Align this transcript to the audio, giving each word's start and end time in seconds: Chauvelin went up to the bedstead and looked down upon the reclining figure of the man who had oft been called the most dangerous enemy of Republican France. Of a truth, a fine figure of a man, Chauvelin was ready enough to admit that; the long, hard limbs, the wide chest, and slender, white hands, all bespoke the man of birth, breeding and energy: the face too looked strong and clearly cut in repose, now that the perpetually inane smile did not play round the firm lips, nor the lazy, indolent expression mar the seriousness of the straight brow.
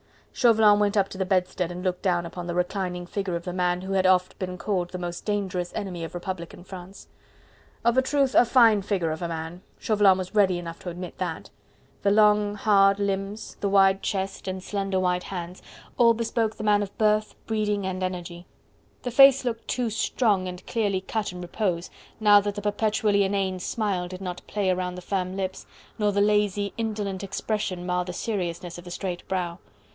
Chauvelin 0.33 0.79
went 0.79 0.97
up 0.97 1.09
to 1.09 1.17
the 1.19 1.25
bedstead 1.25 1.71
and 1.71 1.83
looked 1.83 2.01
down 2.01 2.25
upon 2.25 2.47
the 2.47 2.55
reclining 2.55 3.05
figure 3.05 3.35
of 3.35 3.43
the 3.43 3.53
man 3.53 3.81
who 3.81 3.93
had 3.93 4.07
oft 4.07 4.39
been 4.39 4.57
called 4.57 4.89
the 4.89 4.97
most 4.97 5.25
dangerous 5.25 5.71
enemy 5.75 6.03
of 6.03 6.15
Republican 6.15 6.63
France. 6.63 7.07
Of 7.85 7.97
a 7.97 8.01
truth, 8.01 8.33
a 8.33 8.45
fine 8.45 8.81
figure 8.81 9.11
of 9.11 9.21
a 9.21 9.27
man, 9.27 9.61
Chauvelin 9.77 10.17
was 10.17 10.33
ready 10.33 10.57
enough 10.57 10.79
to 10.79 10.89
admit 10.89 11.19
that; 11.19 11.51
the 12.01 12.09
long, 12.09 12.55
hard 12.55 12.97
limbs, 12.97 13.57
the 13.59 13.69
wide 13.69 14.01
chest, 14.01 14.47
and 14.47 14.63
slender, 14.63 14.99
white 14.99 15.23
hands, 15.23 15.61
all 15.97 16.15
bespoke 16.15 16.55
the 16.55 16.63
man 16.63 16.81
of 16.81 16.97
birth, 16.97 17.35
breeding 17.45 17.85
and 17.85 18.01
energy: 18.01 18.47
the 19.03 19.11
face 19.11 19.43
too 19.67 19.83
looked 19.83 19.91
strong 19.93 20.47
and 20.47 20.65
clearly 20.65 21.01
cut 21.01 21.31
in 21.31 21.41
repose, 21.41 21.91
now 22.19 22.39
that 22.39 22.55
the 22.55 22.61
perpetually 22.61 23.23
inane 23.23 23.59
smile 23.59 24.07
did 24.07 24.21
not 24.21 24.41
play 24.47 24.73
round 24.73 24.97
the 24.97 25.01
firm 25.03 25.35
lips, 25.35 25.67
nor 25.99 26.11
the 26.11 26.21
lazy, 26.21 26.73
indolent 26.77 27.23
expression 27.23 27.85
mar 27.85 28.03
the 28.03 28.13
seriousness 28.13 28.79
of 28.79 28.85
the 28.85 28.91
straight 28.91 29.27
brow. 29.27 29.59